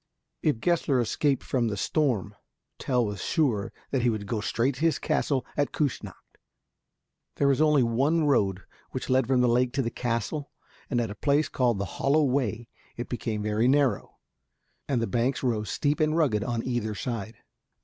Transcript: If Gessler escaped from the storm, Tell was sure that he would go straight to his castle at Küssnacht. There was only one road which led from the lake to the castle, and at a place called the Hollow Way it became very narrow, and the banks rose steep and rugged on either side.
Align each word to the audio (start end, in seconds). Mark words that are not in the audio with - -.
If 0.41 0.59
Gessler 0.61 0.99
escaped 0.99 1.43
from 1.43 1.67
the 1.67 1.77
storm, 1.77 2.33
Tell 2.79 3.05
was 3.05 3.21
sure 3.23 3.71
that 3.91 4.01
he 4.01 4.09
would 4.09 4.25
go 4.25 4.41
straight 4.41 4.73
to 4.73 4.81
his 4.81 4.97
castle 4.97 5.45
at 5.55 5.71
Küssnacht. 5.73 6.15
There 7.35 7.47
was 7.47 7.61
only 7.61 7.83
one 7.83 8.23
road 8.25 8.63
which 8.93 9.11
led 9.11 9.27
from 9.27 9.41
the 9.41 9.47
lake 9.47 9.73
to 9.73 9.83
the 9.83 9.91
castle, 9.91 10.49
and 10.89 10.99
at 10.99 11.11
a 11.11 11.13
place 11.13 11.49
called 11.49 11.77
the 11.77 11.85
Hollow 12.01 12.23
Way 12.23 12.67
it 12.97 13.09
became 13.09 13.43
very 13.43 13.67
narrow, 13.67 14.17
and 14.87 15.03
the 15.03 15.05
banks 15.05 15.43
rose 15.43 15.69
steep 15.69 15.99
and 15.99 16.17
rugged 16.17 16.43
on 16.43 16.63
either 16.65 16.95
side. 16.95 17.35